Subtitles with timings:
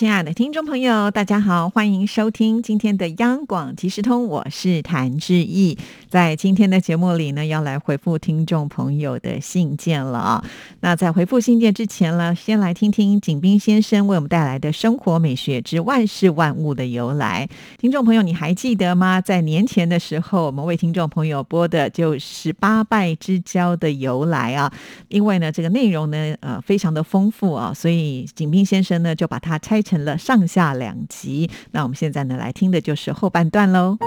[0.00, 5.76] 亲爱的听众朋友，大家好，欢迎收听今天的央广即时通，我是谭志毅。
[6.08, 10.44] 在今天的节目里呢，要来回复听众朋友的信件了啊。
[10.80, 17.46] 那在回复信件之前呢，先来听听景斌先生为我们带来的生活美学之万事万物的由来。
[17.76, 19.20] 听众朋友，你还记得吗？
[19.20, 24.72] 在年前的时候，我们为听众朋友播的就是八拜之交的由来啊。
[25.08, 31.50] 因为呢，这个内容呢，呃，非常的丰富啊，所以景斌先生呢，就把它拆成了上下两集。
[31.72, 33.98] 那我们现在呢，来听的就是后半段喽。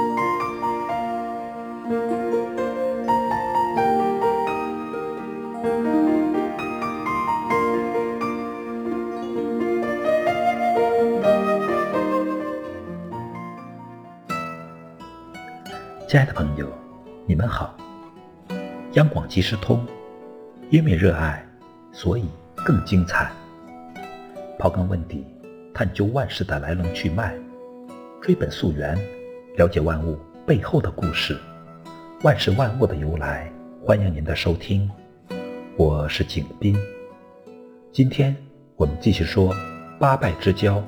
[16.08, 16.72] 亲爱的朋友，
[17.26, 17.76] 你们好。
[18.94, 19.84] 央广即时通，
[20.70, 21.44] 因为热爱，
[21.92, 22.30] 所以
[22.64, 23.32] 更精彩。
[24.60, 25.26] 刨根问底，
[25.74, 27.36] 探究万事的来龙去脉，
[28.22, 28.96] 追本溯源，
[29.58, 31.36] 了解万物背后的故事，
[32.22, 33.52] 万事万物的由来。
[33.84, 34.90] 欢迎您的收听，
[35.76, 36.78] 我是景斌。
[37.92, 38.36] 今天
[38.76, 39.52] 我们继续说
[40.00, 40.82] 八拜之交。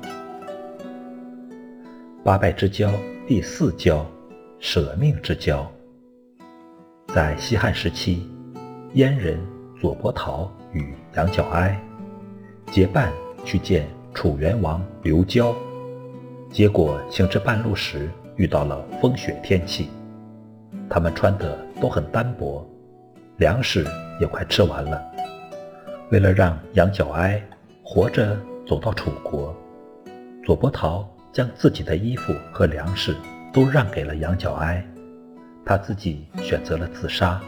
[2.22, 2.90] 八拜之交
[3.26, 4.06] 第四交。
[4.58, 5.70] 舍命之交，
[7.08, 8.26] 在西汉时期，
[8.94, 9.38] 燕人
[9.78, 11.78] 左伯桃与杨角哀
[12.72, 13.12] 结伴
[13.44, 15.54] 去见楚元王刘交，
[16.50, 19.90] 结果行至半路时遇到了风雪天气，
[20.88, 22.66] 他们穿的都很单薄，
[23.36, 23.86] 粮食
[24.18, 24.98] 也快吃完了。
[26.10, 27.38] 为了让杨角哀
[27.84, 28.34] 活着
[28.66, 29.54] 走到楚国，
[30.42, 33.14] 左伯桃将自己的衣服和粮食。
[33.52, 34.86] 都让给了杨角哀，
[35.64, 37.40] 他自己选择了自杀。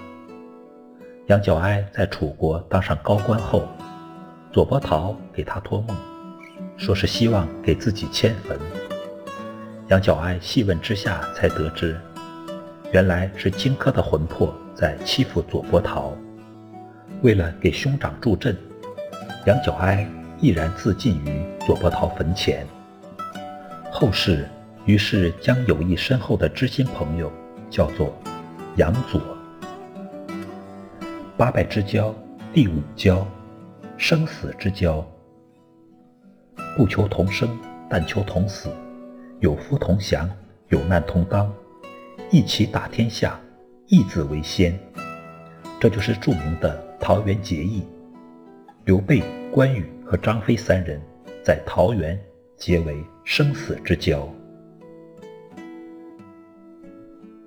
[1.27, 3.65] 杨角哀在楚国当上高官后，
[4.51, 5.95] 左伯桃给他托梦，
[6.79, 8.59] 说是希望给自己迁坟。
[9.89, 12.01] 杨角哀细问之下才得知，
[12.93, 16.17] 原来是荆轲的魂魄在欺负左伯桃。
[17.21, 18.57] 为了给兄长助阵，
[19.45, 20.09] 杨角哀
[20.41, 22.67] 毅然自尽于左伯桃坟前。
[23.93, 24.49] 后世。
[24.87, 27.31] 于是将友谊深厚的知心朋友
[27.69, 28.19] 叫做
[28.77, 29.21] 杨左。
[31.37, 32.15] 八拜之交
[32.55, 33.27] 第五交，
[33.99, 35.07] 生死之交。
[36.79, 37.59] 不求同生，
[37.91, 38.71] 但求同死；
[39.41, 40.31] 有福同享，
[40.69, 41.53] 有难同当。
[42.31, 43.37] 一起打天下，
[43.89, 44.79] 义字为先。
[45.81, 47.83] 这就是著名的桃园结义。
[48.85, 51.03] 刘备、关羽和张飞三人
[51.43, 52.17] 在桃园
[52.57, 54.33] 结为生死之交。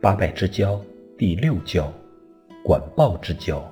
[0.02, 0.78] 八拜之交
[1.18, 1.90] 第六交，
[2.66, 3.66] 管鲍之交。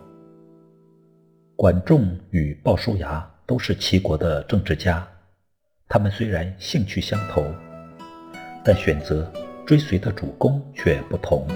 [1.58, 5.06] 管仲与鲍叔牙都是齐国的政治家，
[5.92, 7.44] 他们虽然兴趣相投，
[8.64, 9.28] 但选择
[9.66, 11.48] 追随的主公却不同。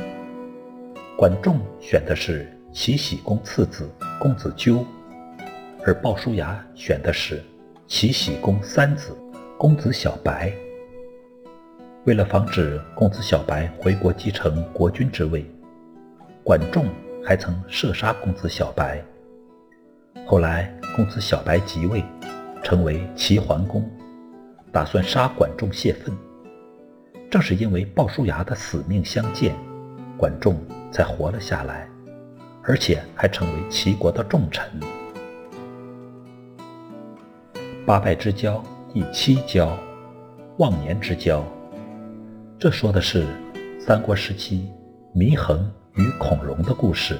[1.16, 3.88] 管仲选的是齐僖公次子
[4.20, 4.84] 公子纠，
[5.86, 7.44] 而鲍叔牙选的是
[7.86, 9.16] 齐僖公三子
[9.56, 10.52] 公子小白。
[12.06, 15.46] 为了防止公子小白回国继承国君之位，
[16.44, 16.88] 管仲
[17.24, 19.00] 还曾射杀公子小白。
[20.26, 22.04] 后来公子小白即位，
[22.64, 23.88] 成为齐桓公，
[24.74, 26.14] 打算杀管仲泄愤。
[27.30, 29.56] 正是因为鲍叔牙的死命相见，
[30.18, 30.58] 管仲
[30.92, 31.88] 才活了下来，
[32.64, 34.68] 而且还成为齐国的重臣。
[37.86, 39.78] 八拜之交第七交，
[40.58, 41.46] 忘年之交。
[42.58, 43.28] 这说的是
[43.80, 44.68] 三国时期
[45.14, 47.20] 祢衡与孔融的故事。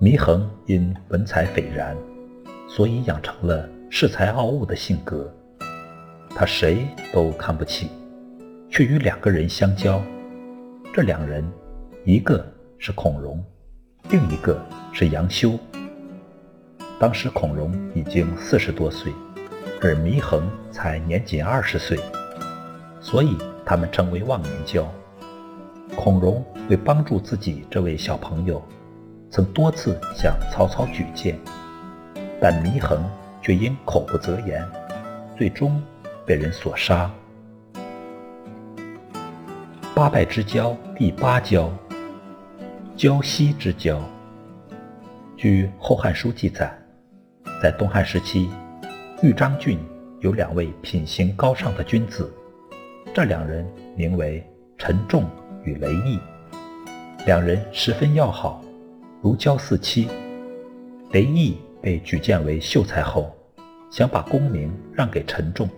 [0.00, 1.96] 祢衡因文采斐然，
[2.68, 5.32] 所以养成了恃才傲物的性格，
[6.34, 7.90] 他谁都看不起，
[8.70, 10.02] 却与两个人相交。
[10.92, 11.44] 这两人，
[12.04, 12.44] 一个
[12.78, 13.42] 是孔融，
[14.10, 14.60] 另一个
[14.92, 15.58] 是杨修。
[16.98, 19.12] 当时孔融已经四十多岁，
[19.80, 21.98] 而祢衡才年仅二十岁，
[23.00, 23.36] 所以。
[23.64, 24.92] 他们称为忘年交。
[25.94, 28.60] 孔融为帮助自己这位小朋友，
[29.30, 31.38] 曾多次向曹操举荐，
[32.40, 33.08] 但祢衡
[33.40, 34.68] 却因口不择言，
[35.38, 35.80] 最终
[36.24, 37.10] 被人所杀。
[39.94, 41.72] 八拜之交第八交，
[42.96, 44.00] 交西之交。
[45.36, 46.72] 据《后汉书》记载，
[47.60, 48.48] 在东汉时期，
[49.22, 49.78] 豫章郡
[50.20, 52.32] 有两位品行高尚的君子，
[53.12, 53.66] 这两人
[53.96, 54.44] 名为
[54.78, 55.28] 陈仲
[55.64, 56.18] 与雷毅，
[57.26, 58.62] 两人十分要好，
[59.20, 60.08] 如胶似漆。
[61.10, 63.36] 雷毅被举荐为秀才后，
[63.90, 65.68] 想把功名让给陈仲，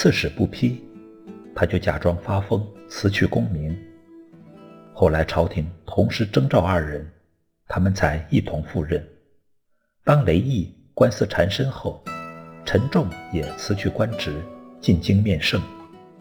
[0.00, 0.80] 刺史不批，
[1.56, 3.76] 他就假装发疯辞去功名。
[4.94, 7.04] 后来朝廷同时征召二人，
[7.66, 9.04] 他们才一同赴任。
[10.04, 12.00] 当雷毅官司缠身后，
[12.64, 14.40] 陈仲也辞去官职，
[14.80, 15.60] 进京面圣，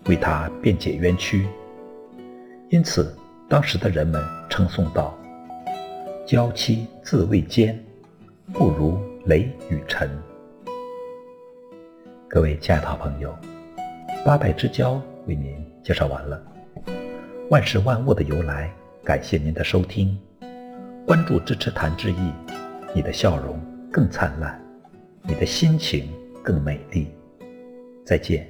[0.08, 1.48] 为他辩解冤屈。
[2.72, 3.16] 因此，
[3.48, 4.20] 当时的人们
[4.50, 5.16] 称颂道
[6.26, 7.80] ：“娇妻自未奸，
[8.52, 10.10] 不如雷与陈。”
[12.28, 13.38] 各位亲爱的朋友，
[14.28, 16.44] 八拜之交为您介绍完了。
[17.50, 18.70] 万事万物的由来，
[19.02, 20.20] 感谢您的收听，
[21.06, 22.34] 关注支持谈志毅，
[22.94, 23.58] 你的笑容
[23.90, 24.62] 更灿烂，
[25.22, 26.12] 你的心情
[26.44, 27.08] 更美丽。
[28.06, 28.46] 再见。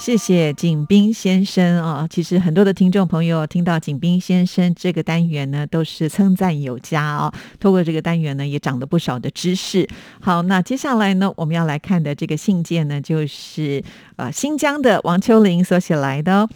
[0.00, 2.06] 谢谢景斌先生啊！
[2.08, 7.30] 其实很多的听众朋友听到景斌先生这个单元呢，都是称赞有加啊。
[7.60, 9.86] 透过这个单元呢，也长了不少的知识。
[10.22, 13.84] 好，那接下来呢，我们要来看的这个信件呢，就是
[14.16, 16.48] 呃新疆的王秋玲所写来的哦。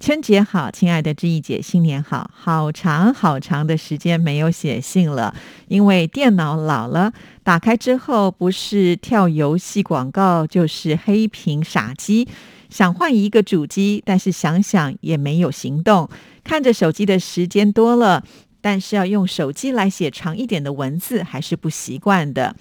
[0.00, 2.30] 春节好，亲爱的志毅姐，新年好！
[2.32, 5.34] 好长好长的时间没有写信了，
[5.68, 12.26] 因为电脑老了，打开之后不是跳游戏广告，就是黑屏傻机。
[12.70, 16.08] 想换一个主机，但是想想也没有行动。
[16.44, 18.22] 看着手机的时间多了，
[18.60, 22.54] 但是要用手机来写长一点的文字，还是不习惯的。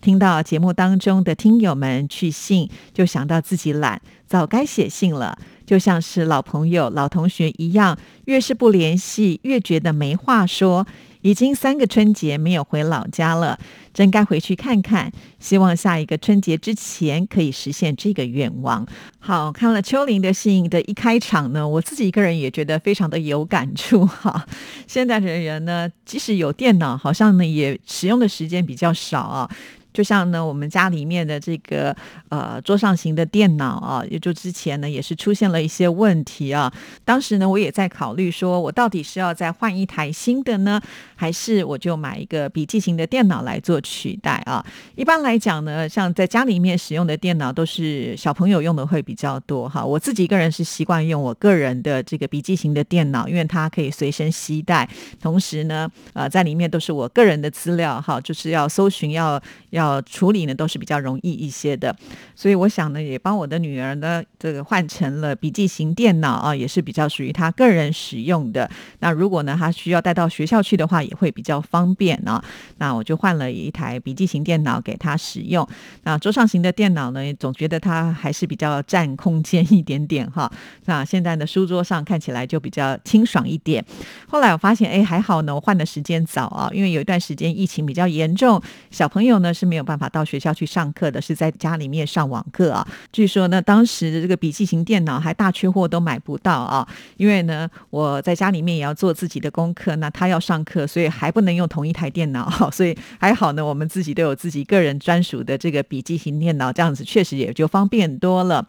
[0.00, 5.38] 听到节目当中的听友们去信，就想到自己懒，早该写信了。
[5.64, 10.86] 就像是老朋友、老同学一样，越是不联系，越觉得没话说。
[11.22, 13.58] 已经三个春节没有回老家了，
[13.94, 15.10] 真该回去看看。
[15.40, 18.86] 希望下一个春节之前可以实现这个愿望。
[19.18, 24.46] 好看了秋林的信的一开场呢，我自己一个人也觉得非常的有感触哈。
[24.86, 29.50] 现在的人呢，即使有电脑，好像呢也使用的时间比较少啊。
[29.92, 31.94] 就像呢，我们家里面的这个
[32.30, 36.72] 呃桌上型的电脑啊，也就之前呢也是出现了一些问题啊。
[37.04, 40.80] 当时呢，我也在考虑说，我到底是要再换一台新的呢，
[41.14, 44.64] 还是我就买一个笔记型的电脑来做取代啊？
[44.94, 49.84] 一般来讲呢，像在家里面使用的电脑都是小朋友用的会比较多哈。
[49.84, 54.88] 我自己一个人是习惯用我个人的这个笔记型的电脑，因为它可以随身携带，
[55.20, 59.38] 同时呢，呃，在里面都是我个人的资料哈，就是要搜寻要
[59.70, 59.81] 要。
[59.82, 61.92] 呃，处理呢都是比较容易一些的，
[62.36, 68.70] 所以我想呢，也帮我的女儿呢，这个换成了笔记型电脑啊，也是比较属于她个人使用的。
[69.00, 72.40] 那如果呢，她需要带到学校去的话，也会比较方便啊。
[72.78, 75.66] 那我就换了一台笔记型电脑给她使用。
[76.04, 80.48] 那桌上型的电脑呢，总觉得它还是比较占空间一点点哈。
[80.84, 83.84] 那现在的书桌上看起来就比较清爽一点。
[84.28, 88.62] 后来我发现，哎，还好呢，我换的时间早啊，因为有一段时间疫情比较严重，
[88.92, 89.71] 小朋友呢是。
[89.72, 92.86] 没有办法到学校去上课的，是在家里面上网课啊。
[93.10, 96.86] 据说呢，当时的这个笔记型电脑还大缺货，都买不到啊。
[97.16, 102.70] 因为呢，我在家里面也要做自己的功课，那他要上课，所以还不能用同一台电脑。
[102.70, 108.66] 所以还好呢，我们自己都有自己个人专属的这个笔记型电脑，这样子确实也就方便多了。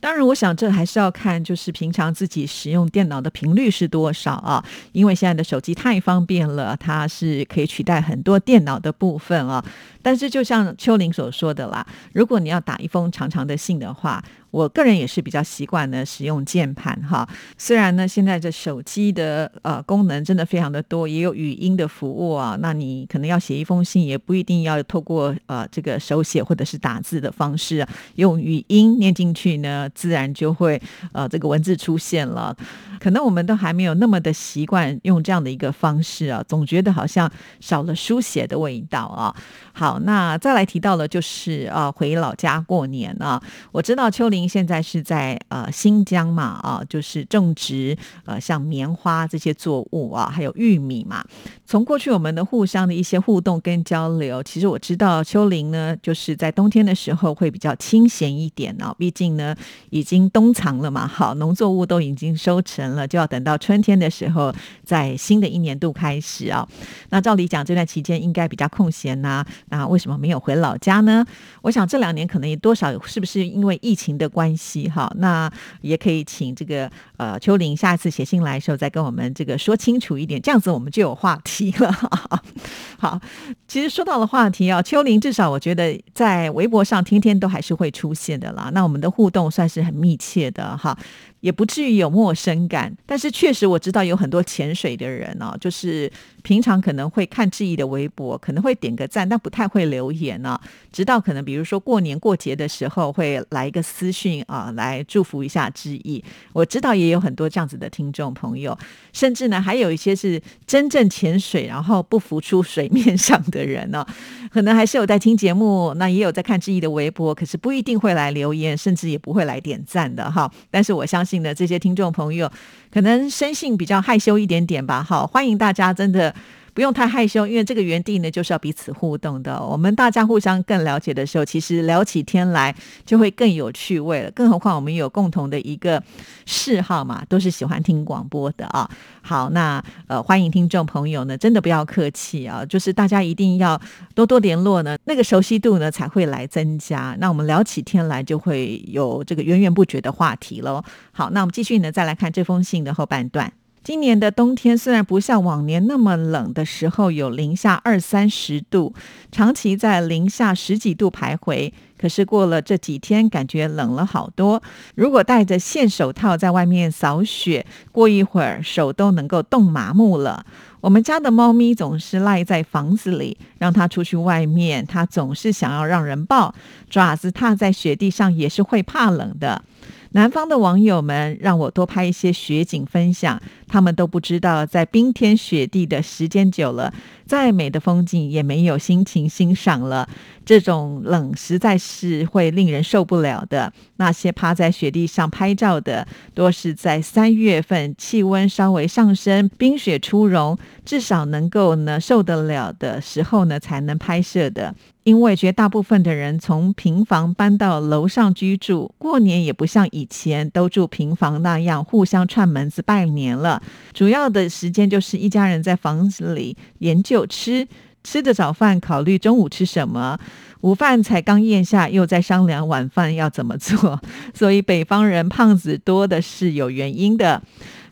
[0.00, 4.62] 当然，我想这还是要看，就是平常自己使用电脑的频率是多少啊。
[4.92, 9.64] 因为现在的手机太方便了，它是可以取代很多电脑的部分啊。
[10.04, 14.20] 但是就就像秋玲所说的啦，如果你要打一封长长的信的话。
[14.52, 27.84] 我个人也是比较习惯呢使用键盘哈，虽然呢现在这手机的呃功能真的非常的多，也有语音的服务啊，那你可能要写一封信也不一定要透过呃这个手写或者是打字的方式，
[28.16, 30.78] 用语音念进去呢，自然就会
[31.12, 32.54] 呃这个文字出现了。
[33.00, 37.28] 可能我们都还没有那么的习惯用这样的一个方式啊，总觉得好像
[37.58, 39.34] 少了书写的味道啊。
[39.72, 43.42] 好，那再来提到了就是啊回老家过年啊，
[43.72, 44.41] 我知道秋玲。
[44.42, 51.24] 林现在是在呃新疆嘛啊，就是种植呃像棉花这些作物啊，还有玉米嘛。
[51.64, 59.54] 从过去我们的互相的一些互动跟交流，其实我知道秋林呢，就是在冬天的时候会比较清闲一点哦，毕竟呢
[59.90, 64.52] 已经冬藏了嘛，好，农作物都已经收成了，就要等到春天的时候，
[64.84, 66.68] 在新的一年度开始啊。
[67.08, 71.24] 那照理讲，这段期间应该比较空闲呐，那为什么没有回老家呢？
[71.62, 75.12] 我想这两年可能也多少是不是因为疫情的关系哈？
[75.18, 81.70] 那也可以请这个呃秋林下一次写信来的时候再跟我们这个说清楚一点，这样子我们就有话题。
[81.72, 81.92] 了，
[82.98, 83.20] 好，
[83.68, 88.70] 其实说到了话题啊，秋玲至少我觉得在微博上天天都还是会出现的啦。
[88.72, 90.96] 那我们的互动算是很密切的哈。
[91.42, 96.10] 也不至于有陌生感，但是确实我知道有很多潜水的人哦，就是
[96.42, 100.58] 平常可能会看志毅的微博，可能会点个赞，但不太会留言呢。
[100.92, 106.22] 直到可能比如说过年过节的时候，会来一个私讯啊，来祝福一下志毅。
[106.52, 108.78] 我知道也有很多这样子的听众朋友，
[109.12, 114.06] 甚至呢还有一些是真正潜水然后不浮出水面上的人呢，
[114.52, 120.48] 可能还是有在听节目，那也有在看志毅的微博，可是不一定会来留言，甚至也不会来点赞的哈。
[120.70, 121.31] 但是我相信。
[121.40, 122.50] 的这些听众朋友，
[122.92, 125.00] 可能生性比较害羞一点点吧。
[125.00, 126.34] 好，欢迎大家，真的。
[126.74, 129.62] 不用太害羞，因为这个园地呢就是要彼此互动的。
[129.62, 132.74] 我们大家互相更了解的时候，其实聊起天来
[133.04, 134.30] 就会更有趣味了。
[134.30, 136.02] 更何况我们有共同的一个
[136.46, 138.90] 嗜好嘛，都是喜欢听广播的啊。
[139.20, 143.80] 好，那呃，欢迎听众朋友呢，真的不要客气啊，就是大家一定要
[144.14, 147.14] 多多联络呢，那个熟悉度呢才会来增加。
[147.20, 150.82] 那我们聊起天来就会有这个源源不绝的话题喽。
[151.12, 153.52] 好，那我们继续呢，再来看这封信的后半段。
[153.84, 158.94] 今年的冬天虽然不像往年那么冷的时候有零下二三十度，
[159.32, 164.62] 长期在零下十几度徘徊，可是过了这几天，感觉冷了好多。
[164.94, 170.46] 如果戴着线手套在外面扫雪，过一会儿手都能够冻麻木了。
[170.80, 176.54] 我们家的猫咪总是赖在房子里，让它出去外面，它总是想要让人抱，
[176.88, 179.64] 爪子踏在雪地上也是会怕冷的。
[180.12, 186.92] 南方的网友们让我多拍一些雪景分享，他们都不知道，在冰天雪地的时间久了，
[187.26, 190.08] 再美的风景也没有心情欣赏了。
[190.44, 193.72] 这种冷实在是会令人受不了的。
[193.96, 204.74] 那些趴在雪地上拍照的，多是在三月份气温稍微上升、冰雪初融，至少能够呢受得了的时候呢，才能拍摄的。
[205.04, 213.60] 因为绝大部分的人从平房搬到楼上居住，过年也不像以前都住平房那样互相串门子拜年了。
[213.92, 217.66] 主要的时间就是一家人在房子里研究吃，
[218.04, 220.18] 吃着早饭考虑中午吃什么，
[220.60, 224.00] 午饭才刚咽下，又在商量晚饭要怎么做。
[224.32, 227.42] 所以北方人胖子多的是有原因的。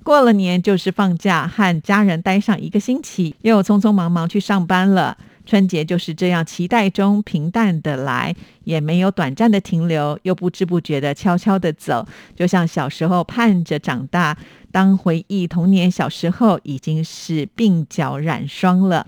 [0.05, 5.19] 过了年就是放假，和家人待上一个星期，又匆匆忙忙去上班了。
[5.50, 14.38] 春节就是这样期待中平淡的来，也没有短暂的停留，又不知不觉的悄悄的走，就像小时候盼着长大。
[14.73, 19.04] 当回忆童年小时候，已经是鬓角染霜了。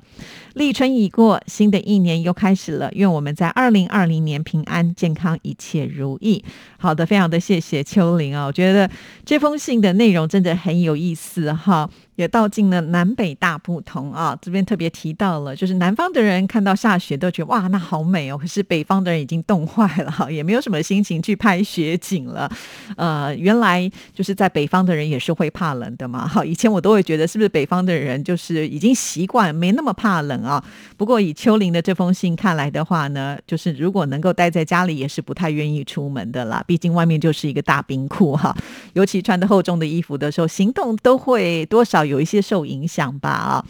[0.54, 2.90] 立春已过，新的一年又开始了。
[2.94, 6.44] 愿我们在二零二零年平安健康，一切如意。
[6.78, 8.90] 好的，非常的谢谢秋玲啊，我觉得
[9.25, 11.88] 这封信的内容真的很有意思哈。
[12.16, 14.37] 也道尽了南北大不同啊！
[14.42, 18.37] 这边特别提到了，就是南方的人看到下雪都觉得哇，那好美哦。
[18.37, 22.50] 可是北方的人已经冻坏了哈， 也没有什么心情去拍雪景了。
[22.97, 26.26] 呃，原来就是在北方的人也是会怕冷的嘛。
[26.28, 30.62] 好， 以前我都会觉得是不是北方的人就是已经习惯没那么怕冷啊。
[30.99, 36.62] 不过以秋玲的这封信看来的话呢，就是如果能够待在家里，也是不太愿意出门的啦。
[36.66, 38.54] 毕竟外面就是一个大冰库哈，
[38.92, 42.02] 尤其穿的厚重的衣服的时候，行动都会多少。
[42.12, 43.64] 有一些受影响吧，啊，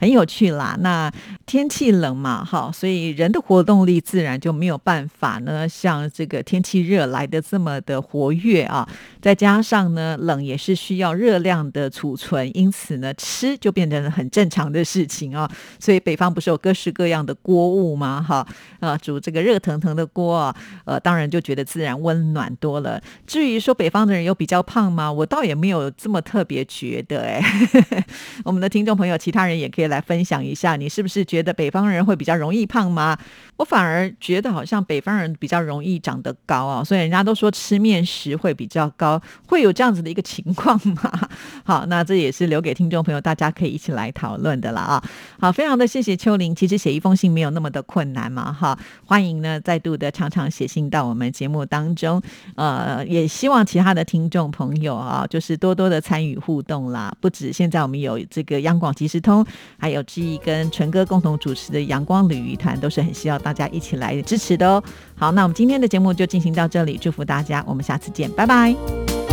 [0.00, 0.76] 很有趣啦。
[0.80, 1.12] 那
[1.44, 8.88] 天气冷嘛，哈，所以人的活动力自然就没有办法呢，像这个天气热来的这么的活跃啊。
[9.20, 15.50] 再加上呢，冷也是需要热量的储存，因此呢，吃就变成了很正常的事情啊。
[15.80, 18.24] 所以北方不是有各式各样的锅物吗？
[18.26, 18.46] 哈，
[18.78, 23.02] 啊，煮这个热腾腾的锅啊，呃，当然就觉得自然温暖多了。
[23.26, 25.10] 至于说北方的人有比较胖吗？
[25.10, 27.42] 我倒也没有这么特别觉得，哎。
[28.44, 33.16] 我们的听众朋友，其他人也可以来分享一下，你是不是觉得北方人会比较容易胖吗？
[33.56, 41.28] 我反而觉得好像北方人比较容易长得高啊，所以人家都说吃面食会比较高，会有这样子的一个情况吗？
[41.64, 45.02] 好，那这也是留给听众朋友，大家可以一起来讨论的了啊。
[45.40, 52.22] 好，非常的谢谢秋玲，其实写一封信没有那么的困难嘛，哈，欢迎呢再度的常常写信到我们节目当中，
[52.54, 59.44] 呃，也希望其他的听众朋友啊，就是多多的参与互动啦，不止现现在我们有这个央广即时通，
[59.78, 64.82] 还有志毅跟纯哥共同主持的阳光旅游团，都是很需要大家一起来支持的哦。
[65.14, 69.27] 好，那我们今天的节目就进行到这里，祝福大家，我们下次见，拜拜。